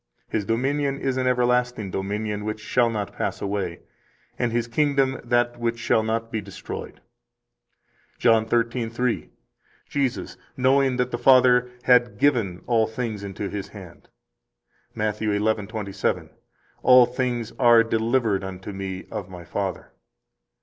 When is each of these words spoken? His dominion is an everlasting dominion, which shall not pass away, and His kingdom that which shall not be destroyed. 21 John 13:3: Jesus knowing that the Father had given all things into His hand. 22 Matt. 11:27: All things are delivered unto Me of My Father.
His 0.27 0.45
dominion 0.45 0.97
is 0.99 1.15
an 1.17 1.27
everlasting 1.27 1.91
dominion, 1.91 2.43
which 2.43 2.59
shall 2.59 2.89
not 2.89 3.13
pass 3.15 3.39
away, 3.39 3.81
and 4.39 4.51
His 4.51 4.67
kingdom 4.67 5.21
that 5.23 5.59
which 5.59 5.77
shall 5.77 6.01
not 6.01 6.31
be 6.31 6.41
destroyed. 6.41 7.01
21 8.17 8.17
John 8.17 8.45
13:3: 8.47 9.29
Jesus 9.87 10.37
knowing 10.57 10.97
that 10.97 11.11
the 11.11 11.19
Father 11.19 11.69
had 11.83 12.17
given 12.17 12.63
all 12.65 12.87
things 12.87 13.23
into 13.23 13.47
His 13.47 13.67
hand. 13.67 14.09
22 14.95 14.95
Matt. 14.95 15.19
11:27: 15.67 16.29
All 16.81 17.05
things 17.05 17.53
are 17.59 17.83
delivered 17.83 18.43
unto 18.43 18.73
Me 18.73 19.05
of 19.11 19.29
My 19.29 19.43
Father. 19.45 19.91